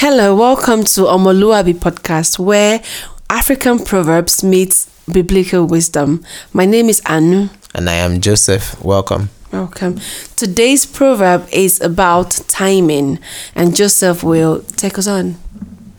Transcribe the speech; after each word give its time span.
Hello, 0.00 0.32
welcome 0.36 0.84
to 0.84 1.00
Omoluabi 1.10 1.74
podcast 1.74 2.38
where 2.38 2.80
African 3.28 3.80
proverbs 3.80 4.44
meets 4.44 4.86
biblical 5.12 5.66
wisdom. 5.66 6.24
My 6.52 6.66
name 6.66 6.88
is 6.88 7.02
Anu. 7.04 7.48
And 7.74 7.90
I 7.90 7.94
am 7.94 8.20
Joseph. 8.20 8.80
Welcome. 8.84 9.30
Welcome. 9.52 9.98
Today's 10.36 10.86
proverb 10.86 11.48
is 11.52 11.80
about 11.80 12.30
timing, 12.46 13.18
and 13.56 13.74
Joseph 13.74 14.22
will 14.22 14.62
take 14.76 14.98
us 14.98 15.08
on. 15.08 15.32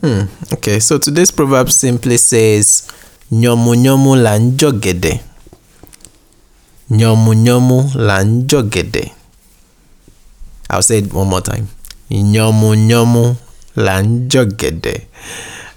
Hmm. 0.02 0.22
Okay, 0.54 0.80
so 0.80 0.98
today's 0.98 1.32
proverb 1.32 1.70
simply 1.70 2.16
says, 2.16 2.88
Nyomu 3.32 3.76
nyomu 3.76 4.16
la 4.16 4.38
njogede. 4.38 5.20
Nyomu 6.90 7.34
nyomu 7.34 7.92
la 7.96 8.24
njogede. 8.24 9.12
I'll 10.70 10.82
say 10.82 11.00
it 11.00 11.14
one 11.14 11.28
more 11.30 11.42
time. 11.42 11.68
Nyomu 12.10 12.76
nyomu 12.76 13.36
la 13.80 14.02
njogede. 14.02 15.02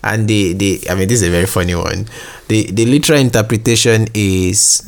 And 0.04 0.26
the, 0.28 0.52
the 0.54 0.80
I 0.90 0.94
mean 0.94 1.08
this 1.08 1.22
is 1.22 1.28
a 1.28 1.30
very 1.30 1.46
funny 1.46 1.74
one. 1.74 2.06
The 2.48 2.64
the 2.72 2.84
literal 2.86 3.20
interpretation 3.20 4.08
is 4.14 4.82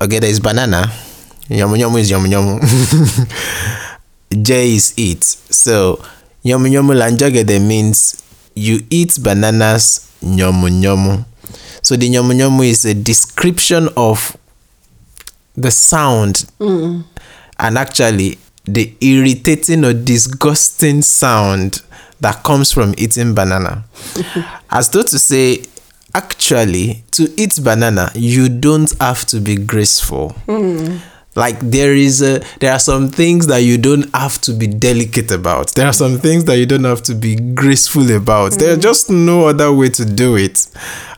ogede 0.00 0.24
is 0.24 0.40
banana. 0.40 0.90
Nyomu 1.50 1.76
nyomu 1.76 1.98
is 1.98 2.10
nyomu 2.10 2.28
nyomu. 2.28 2.60
J 4.42 4.74
is 4.74 4.92
eat. 4.96 5.24
So 5.50 5.98
nyomu 6.44 6.68
nyomu 6.68 6.94
la 6.94 7.10
njogede 7.10 7.58
means 7.60 8.22
you 8.54 8.80
eat 8.90 9.20
bananas 9.20 10.00
nyomu 10.22 10.68
nyomu. 10.68 11.24
So 11.82 11.96
the 11.96 12.08
nyomu 12.08 12.32
nyomu 12.34 12.64
is 12.64 12.84
a 12.84 12.94
description 12.94 13.88
of 13.96 14.36
the 15.56 15.70
sound 15.70 16.46
and 17.58 17.78
actually 17.78 18.38
the 18.64 18.92
irritating 19.00 19.84
or 19.84 19.92
disgusting 19.92 21.02
sound 21.02 21.82
that 22.22 22.42
comes 22.44 22.72
from 22.72 22.94
eating 22.96 23.34
banana. 23.34 23.84
As 24.70 24.88
though 24.90 25.02
to 25.02 25.18
say, 25.18 25.64
actually, 26.14 27.04
to 27.10 27.32
eat 27.36 27.58
banana, 27.62 28.10
you 28.14 28.48
don't 28.48 28.92
have 29.00 29.26
to 29.26 29.40
be 29.40 29.56
graceful. 29.56 30.30
Hmm. 30.46 30.98
Like 31.34 31.58
there 31.60 31.94
is 31.94 32.20
a 32.22 32.40
there 32.60 32.72
are 32.72 32.78
some 32.78 33.08
things 33.08 33.46
that 33.46 33.58
you 33.58 33.78
don't 33.78 34.14
have 34.14 34.38
to 34.42 34.52
be 34.52 34.66
delicate 34.66 35.30
about. 35.30 35.74
There 35.74 35.86
are 35.86 35.92
some 35.92 36.18
things 36.18 36.44
that 36.44 36.58
you 36.58 36.66
don't 36.66 36.84
have 36.84 37.02
to 37.04 37.14
be 37.14 37.36
graceful 37.36 38.10
about. 38.12 38.52
There's 38.52 38.76
hmm. 38.76 38.82
just 38.82 39.10
no 39.10 39.48
other 39.48 39.72
way 39.72 39.88
to 39.90 40.04
do 40.04 40.36
it 40.36 40.66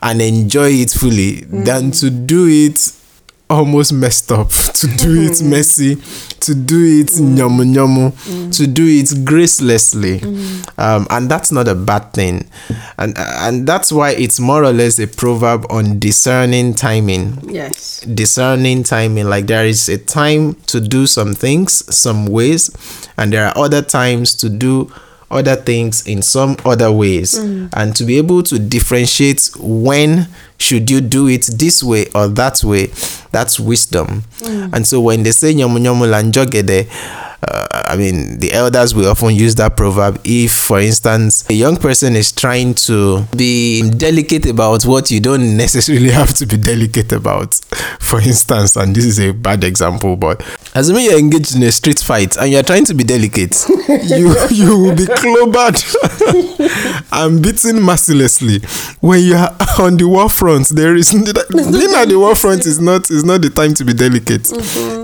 and 0.03 0.23
enjoy 0.23 0.71
it 0.71 0.91
fully 0.91 1.41
than 1.43 1.87
hmm. 1.87 1.91
to 1.91 2.11
do 2.11 2.47
it 2.49 2.93
almost 3.50 3.92
messed 3.92 4.33
up, 4.33 4.48
to 4.75 4.87
do 4.87 5.23
it 5.23 5.33
mm. 5.33 5.50
messy, 5.50 5.97
to 6.41 6.55
do 6.55 7.00
it 7.00 7.09
mm. 7.09 7.37
nyomu 7.37 7.64
nyomu, 7.64 8.11
mm. 8.11 8.56
to 8.56 8.67
do 8.67 8.84
it 8.86 9.06
gracelessly, 9.25 10.23
um, 10.78 11.06
and 11.11 11.31
that's 11.31 11.53
not 11.53 11.69
a 11.69 11.75
bad 11.75 12.12
thing, 12.12 12.48
and 12.98 13.14
and 13.19 13.67
that's 13.67 13.92
why 13.92 14.11
it's 14.11 14.41
more 14.41 14.64
or 14.64 14.73
less 14.73 14.98
a 14.98 15.06
proverb 15.06 15.67
on 15.70 15.98
discerning 15.98 16.75
timing. 16.75 17.39
Yes. 17.51 18.01
discerning 18.01 18.83
timing 18.83 19.28
like 19.28 19.47
there 19.47 19.64
is 19.67 19.89
a 19.89 19.98
time 19.98 20.55
to 20.67 20.80
do 20.80 21.07
some 21.07 21.35
things 21.35 21.85
some 21.95 22.27
ways 22.27 22.70
and 23.17 23.33
there 23.33 23.46
are 23.46 23.57
other 23.57 23.83
times 23.83 24.35
to 24.35 24.48
do 24.48 24.92
other 25.30 25.57
things 25.57 26.07
in 26.07 26.23
some 26.23 26.57
other 26.64 26.90
ways. 26.92 27.39
Mm. 27.39 27.68
And 27.74 27.96
to 27.96 28.05
be 28.05 28.18
able 28.18 28.42
to 28.45 28.58
differentiate 28.58 29.51
when 29.58 30.29
should 30.58 30.90
you 30.90 31.01
do 31.01 31.29
it 31.29 31.48
this 31.58 31.83
way 31.83 32.07
or 32.14 32.29
that 32.29 32.62
way 32.64 32.86
that's 33.33 33.58
wisdom. 33.58 34.23
Mm. 34.39 34.73
And 34.73 34.86
so 34.86 35.01
when 35.01 35.23
they 35.23 35.33
say 35.33 35.55
nyomu 35.55 35.79
nyomu 35.79 36.07
la 36.07 36.23
njogede 36.23 36.86
uh, 37.49 37.83
I 37.87 37.97
mean, 37.97 38.39
the 38.39 38.53
elders 38.53 38.95
will 38.95 39.09
often 39.09 39.35
use 39.35 39.55
that 39.57 39.77
proverb 39.77 40.21
if, 40.25 40.53
for 40.53 40.81
instance, 40.81 41.49
a 41.51 41.55
young 41.55 41.77
person 41.77 42.17
is 42.17 42.33
trying 42.33 42.75
to 42.75 43.23
be 43.37 43.89
delicate 43.91 44.47
about 44.47 44.85
what 44.85 45.11
you 45.11 45.21
don't 45.21 45.57
necessarily 45.57 46.11
have 46.21 46.35
to 46.35 46.47
be 46.47 46.57
delicate 46.57 47.13
about. 47.13 47.55
For 48.01 48.21
instance, 48.21 48.77
and 48.77 48.95
this 48.95 49.05
is 49.05 49.21
a 49.21 49.33
bad 49.33 49.65
example, 49.65 50.17
but 50.17 50.43
assuming 50.75 51.05
you're 51.05 51.19
engaged 51.19 51.55
in 51.57 51.63
a 51.63 51.73
street 51.73 51.99
fight 51.99 52.37
and 52.37 52.51
you're 52.51 52.63
trying 52.63 52.85
to 52.87 52.95
be 52.95 53.05
delicate, 53.05 53.55
you 54.05 54.35
you 54.51 54.79
will 54.79 54.97
be 54.97 55.07
clobbered 55.07 55.79
and 57.13 57.43
beaten 57.43 57.81
mercilessly. 57.83 58.61
When 59.01 59.23
you 59.23 59.35
are 59.37 59.57
on 59.79 59.97
the 59.97 60.09
war 60.09 60.29
front, 60.29 60.69
there 60.71 60.95
is 60.95 61.13
being 61.13 61.27
at 61.29 62.09
the 62.09 62.17
war 62.19 62.35
front 62.35 62.67
is 62.67 62.81
not 62.81 63.11
is 63.11 63.25
not 63.25 63.43
the 63.43 63.51
time 63.51 63.75
to 63.75 63.85
be 63.85 63.93
delicate. 63.93 64.51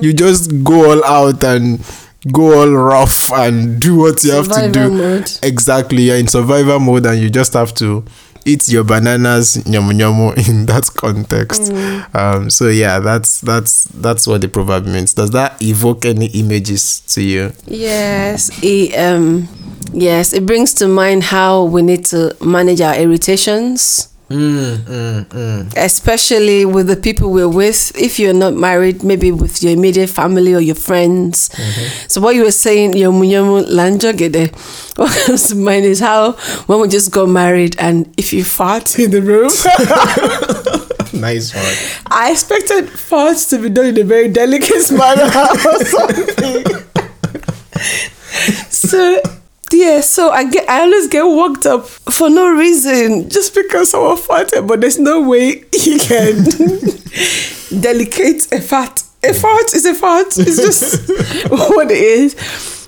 You 0.03 0.13
just 0.13 0.65
go 0.65 0.91
all 0.91 1.05
out 1.05 1.43
and 1.45 1.85
go 2.31 2.61
all 2.61 2.71
rough 2.71 3.33
and 3.33 3.81
do 3.81 3.97
what 3.97 4.23
you 4.25 4.33
have 4.33 4.49
to 4.49 4.71
do. 4.71 4.91
mode. 4.91 5.31
Exactly, 5.43 6.05
you're 6.05 6.17
in 6.17 6.27
survivor 6.29 6.79
mode 6.79 7.07
and 7.07 7.21
you 7.21 7.31
just 7.31 7.53
have 7.55 7.75
to 7.75 8.05
eat 8.45 8.69
your 8.69 8.85
bananas 8.85 9.57
nyomu 9.67 9.93
nyomu 9.93 10.33
in 10.49 10.67
that 10.67 10.89
context. 10.95 11.73
Um, 12.15 12.51
so 12.51 12.69
yeah, 12.69 12.99
that's 12.99 13.41
that's 13.41 13.85
that's 13.85 14.27
what 14.27 14.41
the 14.41 14.49
proverb 14.49 14.87
means. 14.87 15.15
Does 15.15 15.31
that 15.31 15.61
evoke 15.63 16.05
any 16.05 16.27
images 16.27 17.01
to 17.15 17.23
you? 17.23 17.53
Yes. 17.67 18.51
It, 18.63 18.95
um, 18.99 19.49
yes. 19.93 20.33
It 20.33 20.47
brings 20.47 20.75
to 20.75 20.89
mind 20.89 21.25
how 21.25 21.65
we 21.65 21.83
need 21.83 22.05
to 22.07 22.37
manage 22.45 22.81
our 22.81 22.95
irritations. 22.97 24.10
Mm, 24.31 24.77
mm, 24.77 25.25
mm. 25.25 25.73
especially 25.77 26.65
with 26.65 26.87
the 26.87 26.95
people 26.97 27.33
we're 27.33 27.49
with. 27.49 27.91
If 27.97 28.21
you're 28.21 28.33
not 28.33 28.55
married, 28.55 29.03
maybe 29.03 29.33
with 29.33 29.61
your 29.61 29.73
immediate 29.73 30.09
family 30.09 30.55
or 30.55 30.61
your 30.61 30.77
friends. 30.77 31.51
So 32.07 32.21
what 32.21 32.37
you 32.37 32.45
were 32.45 32.53
saying, 32.53 32.93
yomu 32.93 33.27
yomu 33.29 33.65
lanjogede, 33.67 34.55
what 34.97 35.27
comes 35.27 35.49
to 35.49 35.57
mind 35.57 35.85
is 35.85 35.99
how 35.99 36.33
when 36.67 36.81
we 36.81 36.87
just 36.87 37.11
got 37.11 37.29
married 37.29 37.75
and 37.81 38.07
if 38.17 38.33
you 38.33 38.45
fart 38.45 39.01
in 39.01 39.11
the 39.11 39.21
room, 39.21 39.51
Nice 41.13 41.53
one. 41.53 41.75
I 42.07 42.31
expected 42.31 42.85
farts 42.87 43.51
to 43.51 43.59
be 43.59 43.69
done 43.69 43.87
in 43.87 43.99
a 43.99 44.05
very 44.05 44.29
delicate 44.29 44.91
manner 44.93 45.25
or 45.25 45.85
something. 45.85 46.65
so 48.71 49.21
yeah, 49.73 50.01
so 50.01 50.31
I 50.31 50.45
get 50.45 50.69
I 50.69 50.83
always 50.83 51.09
get 51.09 51.25
worked 51.25 51.67
up 51.67 51.87
for 51.87 52.31
no 52.31 52.49
reason, 52.51 53.29
just 53.29 53.55
because 53.55 53.91
someone 53.91 54.17
farted, 54.17 54.67
but 54.67 54.81
there's 54.81 54.99
no 54.99 55.29
way 55.29 55.65
you 55.73 55.99
can 55.99 56.45
delicate 57.81 58.53
a 58.53 58.61
fart. 58.61 59.03
A 59.23 59.35
fart 59.35 59.75
is 59.75 59.85
a 59.85 59.95
fart. 59.95 60.29
It's 60.39 60.57
just 60.57 61.09
what 61.51 61.91
it 61.91 61.99
is. 61.99 62.35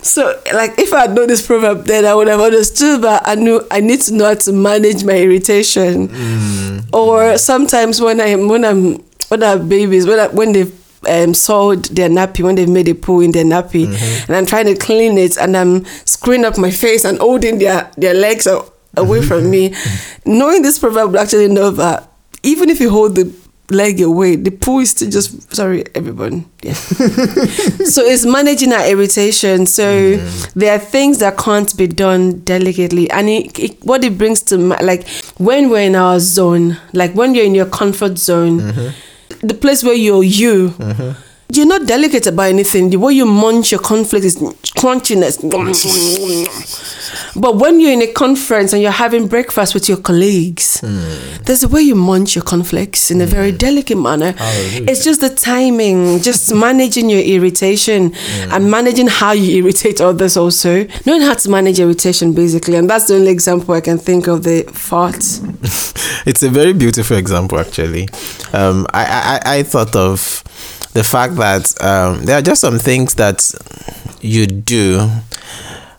So, 0.03 0.41
like, 0.53 0.78
if 0.78 0.92
I 0.92 1.03
had 1.03 1.15
known 1.15 1.28
this 1.28 1.47
proverb, 1.47 1.84
then 1.84 2.04
I 2.04 2.15
would 2.15 2.26
have 2.28 2.41
understood. 2.41 3.03
But 3.03 3.22
I 3.25 3.34
knew 3.34 3.65
I 3.71 3.81
need 3.81 4.00
to 4.03 4.15
know 4.15 4.25
how 4.26 4.34
to 4.34 4.53
manage 4.53 5.04
my 5.04 5.16
irritation. 5.19 6.09
Mm. 6.09 6.92
Or 6.92 7.38
sometimes 7.38 8.00
when 8.00 8.21
I'm 8.21 8.48
when 8.48 8.65
I'm 8.65 8.94
when 9.28 9.42
I 9.42 9.50
have 9.50 9.69
babies, 9.69 10.06
when 10.06 10.19
I, 10.19 10.28
when 10.28 10.53
they've 10.53 10.81
um, 11.09 11.35
soiled 11.35 11.87
their 11.87 12.09
nappy, 12.09 12.45
when 12.45 12.55
they've 12.55 12.69
made 12.69 12.89
a 12.89 12.95
poo 12.95 13.21
in 13.21 13.33
their 13.33 13.45
nappy, 13.45 13.87
mm-hmm. 13.87 14.33
and 14.33 14.37
I'm 14.37 14.47
trying 14.47 14.67
to 14.67 14.77
clean 14.77 15.19
it, 15.19 15.37
and 15.37 15.57
I'm 15.57 15.85
screwing 16.05 16.45
up 16.45 16.59
my 16.59 16.71
face 16.71 17.05
and 17.05 17.19
holding 17.19 17.59
their 17.59 17.91
their 17.97 18.15
legs 18.15 18.47
away 18.47 18.63
mm-hmm. 18.97 19.29
from 19.29 19.51
me. 19.51 19.75
Knowing 20.27 20.63
this 20.63 20.78
proverb 20.78 21.16
actually 21.16 21.49
know 21.49 21.71
that 21.71 22.09
even 22.43 22.69
if 22.71 22.81
you 22.81 22.91
hold 22.91 23.15
the 23.16 23.33
leg 23.71 24.01
away, 24.01 24.37
the 24.37 24.51
poo 24.51 24.81
is 24.81 24.91
still 24.91 25.10
just 25.10 25.53
sorry, 25.54 25.84
everyone. 25.95 26.45
Yeah. 26.63 26.72
so 26.75 28.03
it's 28.03 28.25
managing 28.25 28.72
our 28.72 28.87
irritation. 28.87 29.66
So 29.66 29.84
mm-hmm. 29.84 30.59
there 30.59 30.75
are 30.75 30.78
things 30.78 31.19
that 31.19 31.39
can't 31.39 31.75
be 31.77 31.87
done 31.87 32.41
delicately, 32.41 33.10
and 33.10 33.28
it, 33.28 33.59
it, 33.59 33.83
what 33.84 34.05
it 34.05 34.19
brings 34.19 34.43
to 34.43 34.57
like 34.57 35.09
when 35.39 35.71
we're 35.71 35.87
in 35.87 35.97
our 35.97 36.21
zone, 36.21 36.78
like 36.93 37.15
when 37.15 37.34
you're 37.34 37.45
in 37.45 37.55
your 37.55 37.66
comfort 37.66 38.19
zone, 38.19 38.60
the 39.42 39.54
place 39.54 39.83
where 39.84 39.94
you're 39.94 40.22
you. 40.22 40.71
Mm-hmm. 40.71 41.32
You're 41.54 41.66
not 41.66 41.87
delicate 41.87 42.27
about 42.27 42.45
anything. 42.45 42.91
The 42.91 42.97
way 42.97 43.13
you 43.13 43.27
munch 43.27 43.72
your 43.72 43.81
conflict 43.81 44.25
is 44.25 44.37
crunchiness. 44.37 45.39
But 47.37 47.57
when 47.57 47.81
you're 47.81 47.93
in 47.93 48.03
a 48.03 48.13
conference 48.13 48.72
and 48.72 48.81
you're 48.83 48.91
having 48.91 49.27
breakfast 49.27 49.75
with 49.75 49.89
your 49.89 49.99
colleagues, 49.99 50.81
hmm. 50.81 51.43
there's 51.45 51.63
a 51.63 51.69
way 51.69 51.83
you 51.83 51.95
munch 51.95 52.34
your 52.34 52.45
conflicts 52.45 53.10
in 53.10 53.21
a 53.21 53.27
very 53.27 53.51
hmm. 53.51 53.59
delicate 53.59 53.99
manner. 53.99 54.34
It's 54.39 55.04
just 55.04 55.21
the 55.21 55.28
timing, 55.28 56.21
just 56.21 56.54
managing 56.54 57.10
your 57.10 57.21
irritation 57.21 58.13
hmm. 58.15 58.53
and 58.53 58.71
managing 58.71 59.09
how 59.09 59.33
you 59.33 59.63
irritate 59.63 60.01
others 60.01 60.37
also. 60.37 60.87
Knowing 61.07 61.22
how 61.22 61.34
to 61.34 61.51
manage 61.51 61.81
irritation 61.81 62.33
basically. 62.33 62.77
And 62.77 62.89
that's 62.89 63.09
the 63.09 63.16
only 63.16 63.31
example 63.31 63.75
I 63.75 63.81
can 63.81 63.98
think 63.98 64.27
of 64.27 64.43
the 64.43 64.65
farts. 64.65 65.41
it's 66.27 66.43
a 66.43 66.51
very 66.51 66.72
beautiful 66.72 67.16
example 67.16 67.59
actually 67.59 68.09
um, 68.53 68.87
I, 68.93 69.41
I 69.45 69.57
i 69.59 69.63
thought 69.63 69.95
of 69.97 70.43
the 70.94 71.04
fact 71.04 71.36
that 71.36 71.80
um, 71.83 72.24
there 72.24 72.39
are 72.39 72.42
just 72.42 72.60
some 72.60 72.78
things 72.78 73.15
that 73.15 73.54
you 74.21 74.47
do. 74.47 75.09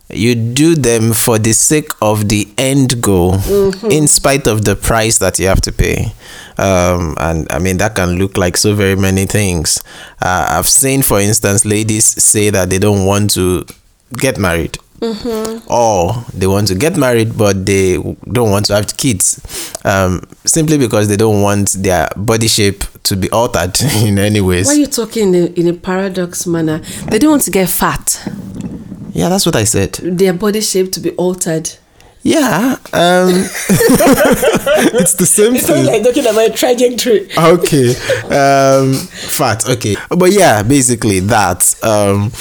You 0.10 0.36
do 0.36 0.76
them 0.76 1.14
for 1.14 1.40
the 1.40 1.54
sake 1.54 1.90
of 2.00 2.30
the 2.30 2.48
end 2.58 3.02
goal 3.02 3.34
in 3.90 4.08
spite 4.08 4.46
of 4.46 4.64
the 4.64 4.76
price 4.76 5.18
that 5.18 5.40
you 5.40 5.48
have 5.48 5.62
to 5.62 5.72
pay. 5.72 6.12
Um, 6.56 7.16
and 7.18 7.48
i 7.52 7.58
mean 7.58 7.78
that 7.78 7.96
can 7.96 8.20
look 8.20 8.38
like 8.38 8.58
so 8.58 8.76
very 8.76 8.96
many 8.96 9.26
things. 9.26 9.82
Uh, 10.22 10.46
i've 10.52 10.68
seen 10.68 11.02
for 11.02 11.20
instance 11.20 11.66
ladies 11.66 12.06
say 12.24 12.52
that 12.52 12.70
they 12.70 12.78
don't 12.78 13.06
want 13.08 13.32
to 13.32 13.66
get 14.18 14.38
married. 14.38 14.78
Or 15.68 16.24
they 16.34 16.46
want 16.48 16.68
to 16.68 16.76
get 16.76 16.96
married 16.96 17.36
but 17.36 17.66
they 17.66 17.94
don't 18.32 18.52
want 18.52 18.68
to 18.68 18.76
have 18.76 18.96
kids. 18.96 19.42
Um, 19.84 20.22
simply 20.46 20.78
because 20.78 21.08
they 21.08 21.18
don't 21.18 21.42
want 21.42 21.72
their 21.74 22.08
body 22.16 22.48
shape 22.48 22.84
to 23.04 23.16
be 23.16 23.30
altered 23.32 23.80
in 24.04 24.18
any 24.20 24.42
ways. 24.42 24.68
Why 24.68 24.74
are 24.74 24.78
you 24.80 24.88
talking 24.88 25.34
in 25.34 25.44
a, 25.44 25.46
in 25.60 25.68
a 25.68 25.74
paradox 25.74 26.46
manner? 26.48 26.80
They 27.10 27.20
don't 27.20 27.32
want 27.32 27.44
to 27.44 27.52
get 27.52 27.70
fat. 27.70 28.22
Yeah, 29.14 29.30
that's 29.30 29.46
what 29.46 29.56
I 29.56 29.64
said. 29.66 29.94
Their 30.02 30.34
body 30.34 30.62
shape 30.62 30.92
to 30.94 31.00
be 31.00 31.12
altered. 31.12 31.70
Yeah, 32.26 32.78
um, 32.94 33.30
it's 34.96 35.14
the 35.16 35.26
same 35.26 35.56
It's 35.56 35.68
thing. 35.68 35.84
not 35.86 35.92
like 35.92 36.04
talking 36.04 36.26
about 36.26 36.48
a 36.48 36.52
trajectory. 36.52 37.28
okay 37.38 37.90
um 38.32 38.94
fat 38.94 39.68
okay 39.70 39.96
but 40.10 40.32
yeah 40.32 40.64
basically 40.64 41.20
that 41.20 41.76
um 41.84 42.32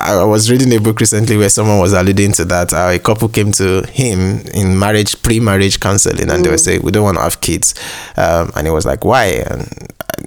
I 0.00 0.24
was 0.24 0.50
reading 0.50 0.72
a 0.74 0.80
book 0.80 1.00
recently 1.00 1.36
where 1.36 1.48
someone 1.48 1.78
was 1.78 1.92
alluding 1.92 2.32
to 2.32 2.44
that. 2.46 2.72
Uh, 2.72 2.90
a 2.92 2.98
couple 2.98 3.28
came 3.28 3.52
to 3.52 3.82
him 3.86 4.40
in 4.54 4.78
marriage, 4.78 5.20
pre-marriage 5.22 5.80
counseling, 5.80 6.30
and 6.30 6.44
they 6.44 6.50
were 6.50 6.58
saying, 6.58 6.82
"We 6.82 6.92
don't 6.92 7.04
want 7.04 7.16
to 7.16 7.22
have 7.22 7.40
kids," 7.40 7.74
um, 8.16 8.52
and 8.56 8.66
he 8.66 8.70
was 8.70 8.86
like, 8.86 9.04
"Why?" 9.04 9.44
And 9.46 9.68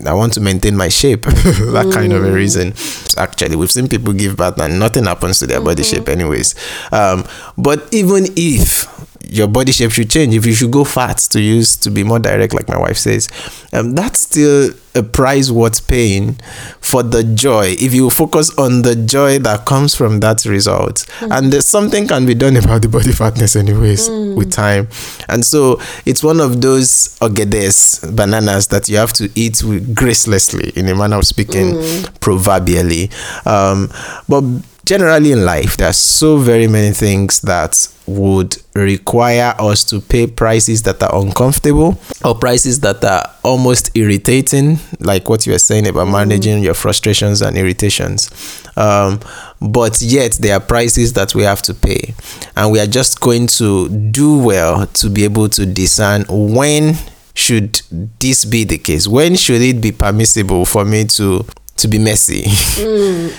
I 0.06 0.14
want 0.14 0.34
to 0.34 0.42
maintain 0.42 0.76
my 0.78 0.90
shape. 0.90 1.24
that 1.26 1.92
kind 1.94 2.14
of 2.14 2.24
a 2.24 2.32
reason. 2.32 2.74
Actually, 3.18 3.56
we've 3.56 3.72
seen 3.72 3.88
people 3.88 4.14
give 4.14 4.38
birth 4.38 4.60
and 4.60 4.80
nothing 4.80 5.06
happens 5.06 5.40
to 5.40 5.48
their 5.48 5.62
body 5.62 5.84
shape, 5.84 6.10
anyways. 6.10 6.56
Um, 6.92 7.26
but 7.58 7.88
even 7.94 8.26
if 8.36 8.88
your 9.32 9.48
body 9.48 9.72
shape 9.72 9.92
should 9.92 10.10
change, 10.10 10.36
if 10.36 10.46
you 10.46 10.54
should 10.54 10.72
go 10.72 10.84
fat 10.84 11.18
to 11.18 11.40
use 11.40 11.78
to 11.78 11.90
be 11.90 12.04
more 12.04 12.20
direct, 12.20 12.54
like 12.54 12.68
my 12.68 12.78
wife 12.78 12.98
says, 12.98 13.30
um, 13.72 13.96
that's 13.96 14.20
still 14.20 14.72
a 14.94 15.02
price 15.02 15.50
worth 15.50 15.88
paying 15.88 16.34
for 16.82 17.02
the 17.02 17.24
joy. 17.24 17.68
If 17.80 17.94
you 17.94 18.10
focus 18.10 18.54
on 18.58 18.82
the 18.82 18.94
joy 18.94 19.40
that 19.40 19.66
comes 19.66 19.96
from 19.96 20.20
that 20.20 20.44
result, 20.44 21.06
and 21.22 21.54
there's 21.54 21.66
something 21.66 22.10
can 22.10 22.26
be 22.26 22.34
done 22.34 22.58
about 22.58 22.82
the 22.82 22.90
body 22.90 23.14
fatness, 23.14 23.56
anyways, 23.56 24.10
with 24.10 24.52
time. 24.52 24.90
And 25.30 25.46
so 25.46 25.80
it's 26.06 26.22
one 26.22 26.42
of 26.42 26.60
those 26.60 27.18
ogedes 27.22 28.14
bananas 28.14 28.68
that 28.68 28.90
you 28.90 28.98
have 28.98 29.14
to 29.14 29.32
eat 29.36 29.64
with 29.64 29.96
gracelessly, 29.96 30.76
in 30.76 30.90
a 30.90 30.96
manner 30.96 31.20
of 31.20 31.26
speaking, 31.26 31.82
proverbially. 32.20 33.10
Um, 33.46 33.90
but 34.28 34.44
generally 34.86 35.32
in 35.32 35.46
life, 35.46 35.78
there 35.78 35.90
are 35.90 35.94
so 35.94 36.38
very 36.38 36.68
many 36.68 36.94
things 36.94 37.42
that 37.42 37.88
would 38.08 38.58
require 38.74 39.56
us 39.60 39.84
to 39.86 40.02
pay 40.02 40.28
prices 40.28 40.84
that 40.84 41.02
are 41.04 41.22
uncomfortable 41.22 42.00
or 42.26 42.36
prices 42.36 42.80
that 42.82 43.04
are 43.04 43.30
almost 43.44 43.96
irritating, 43.96 44.80
like 45.00 45.30
what 45.30 45.46
you 45.46 45.54
were 45.54 45.60
saying 45.60 45.88
about 45.88 46.08
managing 46.08 46.64
your 46.64 46.74
frustrations 46.74 47.42
and 47.42 47.58
irritations. 47.58 48.30
Um, 48.76 49.20
but 49.62 50.02
yet, 50.02 50.34
there 50.34 50.58
are 50.58 50.60
prices 50.60 51.14
that 51.14 51.36
we 51.36 51.44
have 51.44 51.62
to 51.64 51.74
pay, 51.74 52.14
and 52.56 52.72
we 52.72 52.80
are 52.80 52.88
just 52.88 53.20
going 53.22 53.48
to 53.48 53.90
do 53.90 54.40
well 54.40 54.88
to 54.88 55.10
be 55.10 55.24
able 55.24 55.50
to 55.50 55.66
discern 55.66 56.26
when 56.28 56.96
should 57.34 57.82
this 58.20 58.46
be 58.46 58.64
the 58.64 58.78
case? 58.78 59.08
When 59.08 59.36
should 59.36 59.62
it 59.62 59.82
be 59.82 59.92
permissible 59.92 60.66
for 60.66 60.84
me 60.84 61.06
to 61.06 61.46
to 61.82 61.88
be 61.88 62.00
messy 62.00 62.44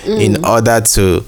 in 0.05 0.43
order 0.45 0.81
to 0.81 1.23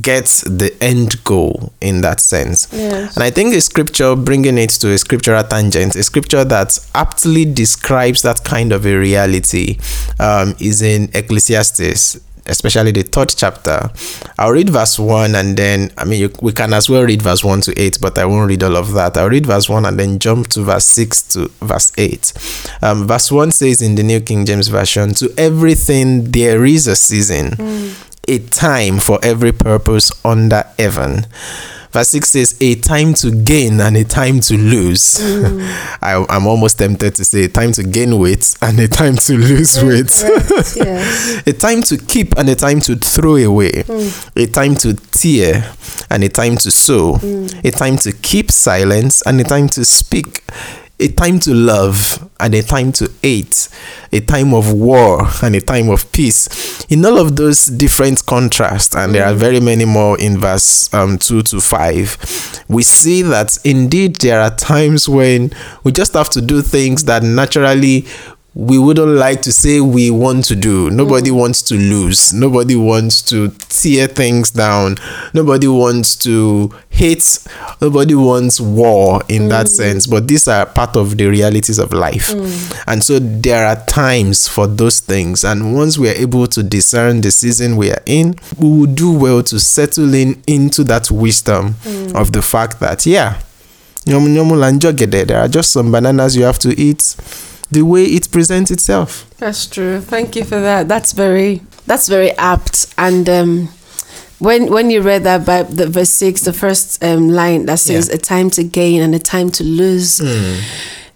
get 0.00 0.26
the 0.46 0.74
end 0.80 1.22
goal 1.24 1.72
in 1.80 2.00
that 2.00 2.20
sense. 2.20 2.68
Yes. 2.72 3.16
And 3.16 3.24
I 3.24 3.30
think 3.30 3.54
a 3.54 3.60
scripture, 3.60 4.14
bringing 4.16 4.58
it 4.58 4.70
to 4.70 4.92
a 4.92 4.98
scriptural 4.98 5.42
tangent, 5.42 5.96
a 5.96 6.02
scripture 6.02 6.44
that 6.44 6.78
aptly 6.94 7.44
describes 7.44 8.22
that 8.22 8.44
kind 8.44 8.72
of 8.72 8.86
a 8.86 8.96
reality 8.96 9.78
um, 10.18 10.54
is 10.60 10.82
in 10.82 11.10
Ecclesiastes. 11.14 12.20
Especially 12.46 12.90
the 12.90 13.02
third 13.02 13.32
chapter. 13.36 13.90
I'll 14.38 14.52
read 14.52 14.70
verse 14.70 14.98
1 14.98 15.34
and 15.34 15.56
then, 15.56 15.90
I 15.96 16.04
mean, 16.04 16.20
you, 16.20 16.32
we 16.42 16.52
can 16.52 16.72
as 16.74 16.90
well 16.90 17.04
read 17.04 17.22
verse 17.22 17.42
1 17.42 17.62
to 17.62 17.80
8, 17.80 17.98
but 18.00 18.18
I 18.18 18.26
won't 18.26 18.48
read 18.48 18.62
all 18.62 18.76
of 18.76 18.92
that. 18.92 19.16
I'll 19.16 19.30
read 19.30 19.46
verse 19.46 19.68
1 19.68 19.86
and 19.86 19.98
then 19.98 20.18
jump 20.18 20.48
to 20.48 20.62
verse 20.62 20.84
6 20.84 21.22
to 21.34 21.48
verse 21.62 21.92
8. 21.96 22.32
Um, 22.82 23.06
verse 23.06 23.32
1 23.32 23.50
says 23.50 23.80
in 23.80 23.94
the 23.94 24.02
New 24.02 24.20
King 24.20 24.44
James 24.44 24.68
Version, 24.68 25.14
To 25.14 25.32
everything 25.38 26.30
there 26.30 26.64
is 26.64 26.86
a 26.86 26.96
season, 26.96 27.94
a 28.28 28.38
time 28.38 28.98
for 28.98 29.18
every 29.22 29.52
purpose 29.52 30.12
under 30.24 30.64
heaven. 30.78 31.26
Verse 31.94 32.08
6 32.08 32.28
says, 32.28 32.56
A 32.60 32.74
time 32.74 33.14
to 33.14 33.30
gain 33.30 33.80
and 33.80 33.96
a 33.96 34.02
time 34.02 34.40
to 34.40 34.56
lose. 34.56 35.20
I, 36.02 36.26
I'm 36.28 36.44
almost 36.48 36.78
tempted 36.80 37.14
to 37.14 37.24
say, 37.24 37.44
a 37.44 37.48
time 37.48 37.70
to 37.70 37.84
gain 37.84 38.18
weight 38.18 38.56
and 38.60 38.80
a 38.80 38.88
time 38.88 39.14
to 39.14 39.38
lose 39.38 39.80
weight. 39.80 40.10
Correct, 40.10 40.76
yes. 40.76 41.46
a 41.46 41.52
time 41.52 41.82
to 41.82 41.96
keep 41.96 42.36
and 42.36 42.48
a 42.48 42.56
time 42.56 42.80
to 42.80 42.96
throw 42.96 43.36
away, 43.36 43.84
a 44.34 44.46
time 44.46 44.74
to 44.74 44.94
tear 45.12 45.72
and 46.10 46.24
a 46.24 46.28
time 46.28 46.56
to 46.56 46.70
sew, 46.72 47.20
a 47.62 47.70
time 47.70 47.96
to 47.98 48.10
keep 48.10 48.50
silence 48.50 49.22
and 49.22 49.40
a 49.40 49.44
time 49.44 49.68
to 49.68 49.84
speak, 49.84 50.42
a 51.00 51.08
time 51.08 51.40
to 51.40 51.52
love 51.52 52.30
and 52.38 52.54
a 52.54 52.62
time 52.62 52.92
to 52.92 53.10
hate, 53.20 53.68
a 54.12 54.20
time 54.20 54.54
of 54.54 54.72
war 54.72 55.26
and 55.42 55.56
a 55.56 55.60
time 55.60 55.88
of 55.88 56.10
peace. 56.12 56.84
In 56.88 57.04
all 57.04 57.18
of 57.18 57.34
those 57.34 57.66
different 57.66 58.24
contrasts, 58.26 58.94
and 58.94 59.14
there 59.14 59.26
are 59.26 59.34
very 59.34 59.58
many 59.58 59.84
more 59.84 60.18
in 60.20 60.38
verse 60.38 60.92
um, 60.94 61.18
2 61.18 61.42
to 61.42 61.60
5, 61.60 62.64
we 62.68 62.82
see 62.82 63.22
that 63.22 63.58
indeed 63.64 64.16
there 64.16 64.40
are 64.40 64.54
times 64.54 65.08
when 65.08 65.50
we 65.82 65.90
just 65.90 66.14
have 66.14 66.30
to 66.30 66.40
do 66.40 66.62
things 66.62 67.04
that 67.04 67.22
naturally 67.22 68.06
we 68.54 68.78
wouldn't 68.78 69.08
like 69.08 69.42
to 69.42 69.52
say 69.52 69.80
we 69.80 70.10
want 70.10 70.44
to 70.44 70.54
do. 70.54 70.88
Nobody 70.90 71.30
mm. 71.30 71.36
wants 71.36 71.60
to 71.62 71.74
lose. 71.74 72.32
Nobody 72.32 72.76
wants 72.76 73.20
to 73.22 73.48
tear 73.68 74.06
things 74.06 74.52
down. 74.52 74.96
Nobody 75.32 75.66
wants 75.66 76.14
to 76.16 76.70
hate. 76.88 77.40
Nobody 77.80 78.14
wants 78.14 78.60
war 78.60 79.22
in 79.28 79.48
that 79.48 79.66
mm. 79.66 79.70
sense. 79.70 80.06
But 80.06 80.28
these 80.28 80.46
are 80.46 80.66
part 80.66 80.96
of 80.96 81.16
the 81.16 81.26
realities 81.26 81.80
of 81.80 81.92
life. 81.92 82.28
Mm. 82.28 82.84
And 82.86 83.02
so 83.02 83.18
there 83.18 83.66
are 83.66 83.84
times 83.86 84.46
for 84.46 84.68
those 84.68 85.00
things. 85.00 85.42
And 85.44 85.74
once 85.74 85.98
we 85.98 86.08
are 86.08 86.14
able 86.14 86.46
to 86.48 86.62
discern 86.62 87.22
the 87.22 87.32
season 87.32 87.76
we 87.76 87.90
are 87.90 88.02
in, 88.06 88.36
we 88.56 88.68
will 88.68 88.86
do 88.86 89.12
well 89.12 89.42
to 89.42 89.58
settle 89.58 90.14
in 90.14 90.40
into 90.46 90.84
that 90.84 91.10
wisdom 91.10 91.74
of 92.14 92.30
the 92.32 92.42
fact 92.42 92.78
that, 92.78 93.04
yeah, 93.04 93.40
nyomu 94.06 94.28
nyomu 94.28 94.56
la 94.56 94.70
njogede, 94.70 95.24
there 95.26 95.40
are 95.40 95.48
just 95.48 95.72
some 95.72 95.90
bananas 95.90 96.36
you 96.36 96.44
have 96.44 96.58
to 96.58 96.70
eat 96.80 97.16
the 97.74 97.82
way 97.82 98.04
it 98.04 98.30
presents 98.30 98.70
itself. 98.70 99.08
That's 99.38 99.66
true. 99.66 100.00
Thank 100.00 100.36
you 100.36 100.44
for 100.44 100.60
that. 100.68 100.88
That's 100.88 101.12
very 101.12 101.60
that's 101.86 102.08
very 102.08 102.30
apt. 102.38 102.94
And 102.96 103.28
um, 103.28 103.68
when 104.38 104.70
when 104.72 104.90
you 104.90 105.00
read 105.02 105.24
that 105.24 105.44
by 105.44 105.62
the 105.64 105.86
verse 105.88 106.10
six, 106.10 106.42
the 106.42 106.52
first 106.52 107.02
um, 107.04 107.28
line 107.40 107.66
that 107.66 107.78
says 107.80 108.08
Yeah. 108.08 108.14
a 108.16 108.18
time 108.18 108.48
to 108.56 108.62
gain 108.64 109.02
and 109.02 109.14
a 109.14 109.18
time 109.18 109.50
to 109.58 109.64
lose. 109.64 110.20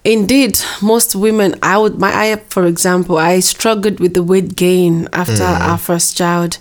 Indeed, 0.04 0.58
most 0.80 1.14
women, 1.16 1.54
I 1.62 1.76
would 1.76 1.98
my 1.98 2.12
I 2.14 2.36
for 2.48 2.64
example, 2.66 3.18
I 3.18 3.40
struggled 3.40 3.98
with 4.00 4.14
the 4.14 4.22
weight 4.22 4.54
gain 4.56 5.08
after 5.12 5.42
our 5.42 5.76
first 5.78 6.16
child. 6.16 6.58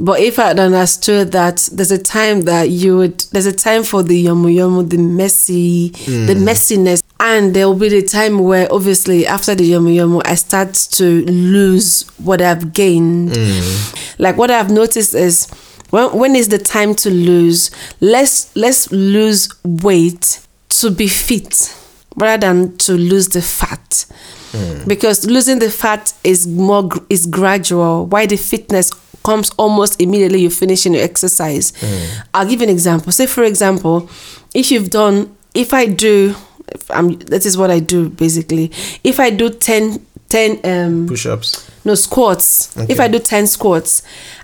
But 0.00 0.18
if 0.20 0.38
I 0.40 0.48
had 0.48 0.58
understood 0.58 1.30
that 1.32 1.68
there's 1.72 1.92
a 1.92 2.02
time 2.02 2.42
that 2.42 2.68
you 2.70 2.96
would, 2.98 3.20
there's 3.32 3.46
a 3.46 3.52
time 3.68 3.84
for 3.84 4.02
the 4.02 4.18
yomu 4.26 4.50
yomu, 4.52 4.82
the 4.90 4.98
messy, 4.98 5.90
the 6.28 6.34
messiness, 6.34 7.00
and 7.20 7.54
there 7.54 7.68
will 7.68 7.78
be 7.78 7.88
the 7.88 8.02
time 8.02 8.38
where 8.40 8.70
obviously 8.72 9.26
after 9.26 9.54
the 9.54 9.70
yomu 9.70 9.94
yomu, 9.94 10.22
I 10.24 10.34
start 10.34 10.74
to 10.74 11.24
lose 11.24 12.02
what 12.18 12.42
I've 12.42 12.72
gained. 12.72 13.30
Mm. 13.30 14.18
Like 14.18 14.36
what 14.36 14.50
I've 14.50 14.70
noticed 14.70 15.14
is 15.14 15.48
when 15.90 16.12
when 16.16 16.36
is 16.36 16.48
the 16.48 16.58
time 16.58 16.94
to 16.96 17.10
lose? 17.10 17.70
Let's 18.00 18.54
let's 18.56 18.90
lose 18.90 19.48
weight 19.64 20.40
to 20.70 20.90
be 20.90 21.06
fit 21.08 21.74
rather 22.16 22.46
than 22.46 22.76
to 22.78 22.94
lose 22.94 23.28
the 23.28 23.42
fat. 23.42 24.06
Mm. 24.52 24.88
Because 24.88 25.24
losing 25.24 25.60
the 25.60 25.70
fat 25.70 26.12
is 26.24 26.46
more 26.46 26.90
is 27.08 27.26
gradual. 27.26 28.06
Why 28.06 28.26
the 28.26 28.36
fitness 28.36 28.92
comes 29.24 29.50
almost 29.56 30.00
immediately 30.00 30.40
you 30.40 30.50
finish 30.50 30.84
your 30.84 30.96
exercise. 31.02 31.72
Mm. 31.72 32.26
I'll 32.34 32.46
give 32.48 32.60
an 32.60 32.68
example. 32.68 33.12
Say 33.12 33.26
for 33.26 33.44
example 33.44 34.10
if 34.52 34.70
you've 34.70 34.90
done 34.90 35.36
if 35.54 35.72
i 35.74 35.86
do 35.86 36.34
if 36.72 36.90
I'm, 36.90 37.18
that 37.18 37.44
is 37.46 37.56
what 37.56 37.70
i 37.70 37.78
do 37.80 38.08
basically 38.08 38.70
if 39.02 39.20
i 39.20 39.30
do 39.30 39.50
10 39.50 40.04
10 40.28 40.60
um 40.64 41.06
Push 41.06 41.26
ups. 41.26 41.70
no 41.84 41.94
squats 41.94 42.76
if 42.88 42.98
i 43.00 43.08
do 43.08 43.18
10 43.18 43.46
squats 43.46 44.02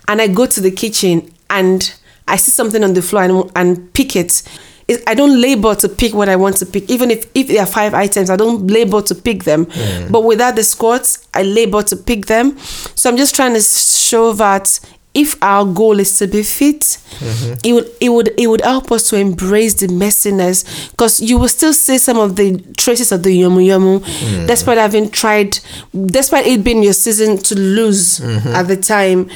and 0.09 0.21
i 0.21 0.27
go 0.29 0.47
to 0.47 0.61
the 0.61 0.71
kitchen 0.71 1.31
and 1.49 1.95
i 2.29 2.37
see 2.37 2.51
something 2.51 2.85
on 2.85 2.95
the 2.95 3.03
floor 3.03 3.23
and, 3.23 3.51
and 3.57 3.93
pick 3.95 4.15
it 4.17 4.43
it- 4.89 5.03
I 5.07 5.15
don't 5.15 5.41
labor 5.41 5.75
to 5.77 5.89
pick 5.89 6.15
what 6.15 6.29
I 6.29 6.35
want 6.35 6.57
to 6.57 6.67
pick. 6.67 6.91
Even 6.91 7.13
if, 7.13 7.25
if 7.33 7.47
there 7.47 7.61
are 7.61 7.67
five 7.67 7.95
items, 7.95 8.29
I 8.29 8.35
don't 8.35 8.67
labor 8.67 9.01
to 9.03 9.15
pick 9.15 9.45
them. 9.45 9.69
But 10.11 10.25
without 10.25 10.57
the 10.57 10.65
squats, 10.65 11.29
I 11.33 11.45
labor 11.45 11.85
to 11.85 11.97
pick 11.97 12.27
them. 12.27 12.59
So 12.97 13.09
I'm 13.09 13.17
just 13.17 13.37
trying 13.37 13.55
to 13.55 13.61
show 13.61 14.33
that 14.33 14.81
if 15.13 15.41
our 15.43 15.65
goal 15.65 15.99
is 15.99 16.17
to 16.19 16.27
be 16.27 16.43
fit, 16.43 16.81
mm-hmm. 16.81 17.55
it 17.65 17.73
would 17.73 17.91
it 18.01 18.09
would 18.11 18.29
it 18.39 18.47
would 18.47 18.61
help 18.61 18.93
us 18.93 19.09
to 19.11 19.17
embrace 19.17 19.75
the 19.75 19.89
messiness 19.89 20.91
because 20.93 21.21
you 21.21 21.39
will 21.39 21.49
still 21.49 21.73
see 21.73 21.99
some 21.99 22.19
of 22.19 22.37
the 22.37 22.59
traces 22.77 23.11
of 23.13 23.23
the 23.23 23.31
yomu 23.41 23.65
yomu, 23.67 23.99
mm-hmm. 24.01 24.47
despite 24.47 24.79
having 24.79 25.11
tried, 25.11 25.59
despite 26.07 26.47
it 26.47 26.63
being 26.63 26.83
your 26.83 26.93
season 26.93 27.39
to 27.39 27.55
lose 27.59 28.21
mm-hmm. 28.21 28.49
at 28.49 28.69
the 28.69 28.77
time. 28.77 29.29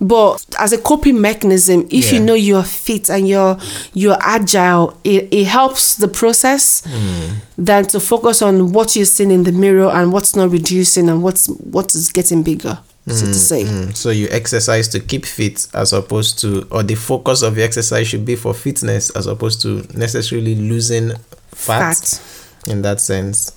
But 0.00 0.44
as 0.60 0.72
a 0.72 0.78
coping 0.78 1.20
mechanism, 1.20 1.88
if 1.90 2.12
you 2.12 2.20
know 2.20 2.34
you're 2.34 2.62
fit 2.62 3.10
and 3.10 3.28
you're 3.28 3.58
you're 3.94 4.16
agile, 4.20 4.96
it, 5.04 5.28
it 5.32 5.44
helps 5.46 5.96
the 5.96 6.08
process 6.08 6.82
Mm. 6.82 7.30
than 7.56 7.84
to 7.86 7.98
focus 8.00 8.40
on 8.42 8.72
what 8.72 8.94
you're 8.94 9.04
seeing 9.04 9.30
in 9.32 9.42
the 9.42 9.52
mirror 9.52 9.90
and 9.90 10.12
what's 10.12 10.36
not 10.36 10.50
reducing 10.50 11.08
and 11.08 11.22
what's 11.22 11.48
what 11.48 11.94
is 11.94 12.12
getting 12.12 12.42
bigger, 12.44 12.78
so 13.14 13.26
to 13.26 13.34
say. 13.34 13.64
Mm, 13.64 13.94
So 13.96 14.10
you 14.10 14.28
exercise 14.30 14.88
to 14.88 15.00
keep 15.00 15.24
fit 15.26 15.66
as 15.74 15.92
opposed 15.92 16.38
to 16.40 16.66
or 16.70 16.82
the 16.82 16.94
focus 16.94 17.42
of 17.42 17.56
your 17.56 17.66
exercise 17.66 18.06
should 18.08 18.24
be 18.24 18.36
for 18.36 18.54
fitness 18.54 19.10
as 19.10 19.26
opposed 19.26 19.60
to 19.62 19.86
necessarily 19.96 20.54
losing 20.54 21.12
fat, 21.54 21.96
Fat. 21.96 22.20
in 22.70 22.82
that 22.82 23.00
sense. 23.00 23.52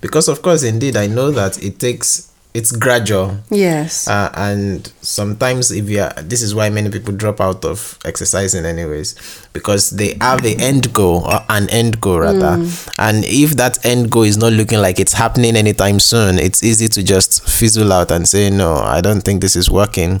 Because 0.00 0.28
of 0.28 0.42
course 0.42 0.62
indeed 0.62 0.96
I 0.96 1.06
know 1.06 1.30
that 1.30 1.62
it 1.62 1.78
takes 1.78 2.30
it's 2.56 2.72
gradual. 2.72 3.36
Yes. 3.50 4.08
uh, 4.08 4.30
and 4.34 4.90
sometimes 5.02 5.70
if 5.70 5.88
you 5.90 6.00
are 6.00 6.12
this 6.22 6.40
is 6.42 6.54
why 6.54 6.70
many 6.70 6.88
people 6.90 7.14
drop 7.14 7.40
out 7.40 7.64
of 7.64 7.98
exercising 8.04 8.64
anyways 8.64 9.14
because 9.52 9.90
they 9.90 10.16
have 10.20 10.44
a 10.44 10.54
end 10.56 10.92
goal 10.92 11.24
or 11.26 11.40
an 11.48 11.68
end 11.70 12.00
goal 12.00 12.20
rather. 12.20 12.56
And 12.98 13.24
if 13.24 13.50
that 13.56 13.84
end 13.84 14.10
goal 14.10 14.22
is 14.24 14.36
not 14.38 14.52
looking 14.52 14.80
like 14.80 14.98
it's 14.98 15.12
happening 15.12 15.54
anytime 15.56 16.00
soon 16.00 16.38
it's 16.38 16.62
easy 16.64 16.88
to 16.88 17.02
just 17.02 17.42
fizzle 17.48 17.92
out 17.92 18.10
and 18.10 18.26
say 18.28 18.48
no 18.50 18.74
i 18.96 19.00
don't 19.00 19.20
think 19.22 19.40
this 19.40 19.56
is 19.56 19.70
working 19.70 20.20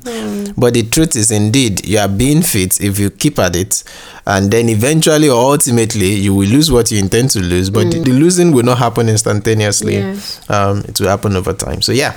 but 0.56 0.74
the 0.74 0.82
truth 0.82 1.16
is 1.16 1.30
indeed 1.30 1.86
you 1.86 1.98
are 1.98 2.08
being 2.08 2.42
fit 2.42 2.80
if 2.80 2.98
you 2.98 3.10
keep 3.10 3.38
at 3.38 3.56
it. 3.56 3.84
And 4.26 4.50
then 4.50 4.68
eventually 4.68 5.28
or 5.28 5.52
ultimately 5.52 6.14
you 6.14 6.34
will 6.34 6.48
lose 6.48 6.70
what 6.72 6.90
you 6.90 6.98
intend 6.98 7.30
to 7.30 7.40
lose. 7.40 7.70
But 7.70 7.90
the, 7.90 8.00
the 8.00 8.12
losing 8.12 8.52
will 8.52 8.64
not 8.64 8.78
happen 8.78 9.08
instantaneously. 9.08 9.94
Yes. 9.96 10.40
um, 10.50 10.78
it 10.88 10.98
will 11.00 11.08
happen 11.08 11.36
over 11.36 11.52
time. 11.52 11.82
So 11.82 11.92
yeah. 11.92 12.14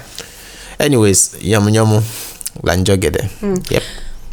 Anyways 0.79 1.35
yamu 1.41 1.69
yamu 1.69 2.01
lanjogede 2.63 3.29
yep. 3.71 3.83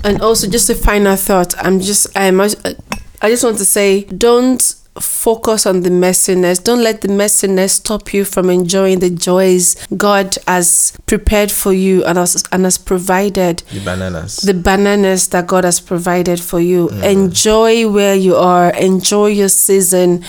And 0.05 0.21
also, 0.23 0.47
just 0.49 0.71
a 0.71 0.75
final 0.77 1.17
thought. 1.17 1.55
I'm 1.59 1.81
just, 1.81 2.07
I'm, 2.17 2.41
I 2.41 3.29
just 3.29 3.43
want 3.43 3.59
to 3.59 3.65
say, 3.65 4.05
don't 4.05 4.63
focus 5.00 5.67
on 5.67 5.83
the 5.83 5.91
messiness. 5.91 6.62
Don't 6.62 6.83
let 6.83 7.00
the 7.00 7.09
messiness 7.09 7.71
stop 7.71 8.12
you 8.12 8.25
from 8.25 8.50
enjoying 8.50 9.00
the 9.00 9.11
joys 9.11 9.76
God 9.97 10.37
has 10.47 10.93
prepared 11.07 11.50
for 11.50 11.73
you 11.73 12.05
and 12.05 12.19
has, 12.19 12.45
and 12.53 12.65
has 12.65 12.79
provided. 12.79 13.62
the 13.73 13.81
bananas 13.81 14.37
The 14.38 14.55
bananas 14.55 15.29
that 15.29 15.47
God 15.47 15.65
has 15.65 15.81
provided 15.81 16.41
for 16.41 16.61
you. 16.61 16.88
Mm. 16.88 17.12
Enjoy 17.12 17.91
where 17.91 18.15
you 18.15 18.37
are. 18.37 18.71
Enjoy 18.71 19.26
your 19.26 19.49
season. 19.49 20.25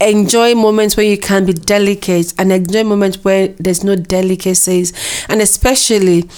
Enjoy 0.00 0.54
moments 0.54 0.96
where 0.96 1.06
you 1.06 1.18
can 1.18 1.44
be 1.44 1.52
delicate 1.52 2.32
and 2.38 2.52
enjoy 2.52 2.84
moments 2.84 3.24
where 3.24 3.48
there's 3.58 3.82
no 3.82 3.96
delicacies. 3.96 4.92
And 5.28 5.40
especially 5.40 6.28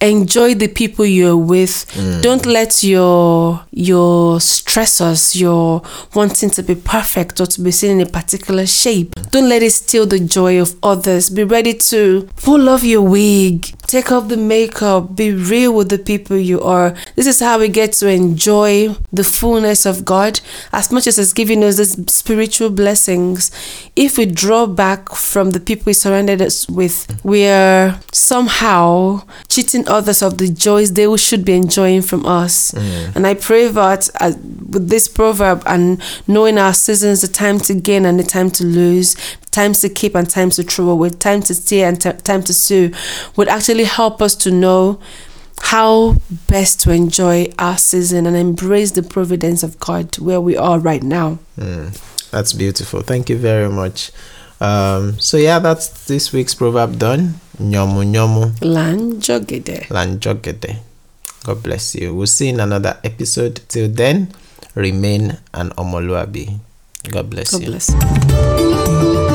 enjoy 0.00 0.54
the 0.54 0.68
people 0.68 1.04
you're 1.04 1.36
with. 1.36 1.86
Mm. 1.94 2.22
Don't 2.22 2.46
let 2.46 2.82
your 2.82 3.62
your 3.70 4.38
stressors, 4.38 5.38
your 5.38 5.82
wanting 6.14 6.50
to 6.50 6.62
be 6.62 6.74
perfect 6.74 7.40
or 7.40 7.46
to 7.46 7.60
be 7.60 7.70
seen 7.70 8.00
in 8.00 8.06
a 8.06 8.10
particular 8.10 8.66
shape, 8.66 9.14
don't 9.30 9.48
let 9.48 9.62
it 9.62 9.70
steal 9.70 10.06
the 10.06 10.18
joy 10.18 10.60
of 10.60 10.74
others. 10.82 11.30
Be 11.30 11.44
ready 11.44 11.74
to 11.74 12.28
pull 12.36 12.68
off 12.68 12.82
your 12.82 13.02
wig, 13.02 13.75
take 13.86 14.10
off 14.12 14.28
the 14.28 14.36
makeup, 14.36 15.14
be 15.16 15.32
real 15.32 15.72
with 15.74 15.88
the 15.88 15.98
people 15.98 16.36
you 16.36 16.60
are. 16.60 16.94
This 17.14 17.26
is 17.26 17.40
how 17.40 17.58
we 17.58 17.68
get 17.68 17.92
to 17.94 18.08
enjoy 18.08 18.94
the 19.12 19.24
fullness 19.24 19.86
of 19.86 20.04
God 20.04 20.40
as 20.72 20.90
much 20.92 21.06
as 21.06 21.18
it's 21.18 21.32
giving 21.32 21.62
us 21.64 21.76
these 21.76 21.96
spiritual 22.12 22.70
blessings. 22.70 23.50
If 23.94 24.18
we 24.18 24.26
draw 24.26 24.66
back 24.66 25.10
from 25.14 25.50
the 25.50 25.60
people 25.60 25.84
we 25.86 25.92
surrounded 25.92 26.42
us 26.42 26.68
with, 26.68 27.20
we 27.24 27.46
are 27.46 28.00
somehow 28.12 29.22
cheating 29.48 29.88
others 29.88 30.22
of 30.22 30.38
the 30.38 30.48
joys 30.48 30.92
they 30.92 31.06
should 31.16 31.44
be 31.44 31.54
enjoying 31.54 32.02
from 32.02 32.26
us. 32.26 32.72
And 33.14 33.26
I 33.26 33.34
pray 33.34 33.68
that 33.68 34.10
uh, 34.20 34.32
with 34.70 34.88
this 34.88 35.08
proverb 35.08 35.62
and 35.66 36.02
knowing 36.26 36.58
our 36.58 36.74
seasons, 36.74 37.20
the 37.22 37.28
time 37.28 37.58
to 37.60 37.74
gain 37.74 38.04
and 38.04 38.18
the 38.18 38.24
time 38.24 38.50
to 38.52 38.64
lose, 38.64 39.16
times 39.56 39.80
to 39.80 39.88
keep 39.88 40.14
and 40.14 40.28
times 40.28 40.56
to 40.56 40.62
throw 40.62 40.90
away, 40.90 41.08
time 41.08 41.40
to 41.40 41.54
stay 41.54 41.82
and 41.82 41.98
t- 41.98 42.12
time 42.12 42.42
to 42.42 42.52
sue, 42.52 42.92
would 43.36 43.48
actually 43.48 43.84
help 43.84 44.20
us 44.20 44.34
to 44.34 44.50
know 44.50 45.00
how 45.62 46.14
best 46.48 46.78
to 46.82 46.92
enjoy 46.92 47.46
our 47.58 47.78
season 47.78 48.26
and 48.26 48.36
embrace 48.36 48.90
the 48.92 49.02
providence 49.02 49.62
of 49.62 49.80
God 49.80 50.18
where 50.18 50.42
we 50.42 50.58
are 50.58 50.78
right 50.78 51.02
now. 51.02 51.38
Mm, 51.58 51.96
that's 52.30 52.52
beautiful 52.52 53.00
thank 53.00 53.30
you 53.30 53.38
very 53.38 53.70
much 53.70 54.10
um, 54.60 55.18
so 55.18 55.38
yeah 55.38 55.58
that's 55.58 56.04
this 56.06 56.32
week's 56.34 56.54
proverb 56.54 56.98
done 56.98 57.34
nyomu 57.58 58.04
nyomu 58.04 58.52
Lanjogede. 58.60 59.86
lanjogede 59.88 60.76
god 61.44 61.62
bless 61.62 61.94
you 61.94 62.14
we'll 62.14 62.26
see 62.26 62.48
you 62.48 62.54
in 62.54 62.60
another 62.60 62.98
episode 63.04 63.60
till 63.68 63.88
then 63.88 64.28
remain 64.74 65.38
an 65.54 65.72
omoluabi 65.78 66.58
god 67.10 67.30
bless 67.30 67.52
you. 67.52 67.60
God 67.60 67.64
you 67.66 67.70
bless. 67.72 69.25